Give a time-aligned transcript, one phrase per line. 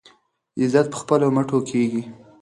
[0.61, 2.01] عزت په خپلو مټو کیږي.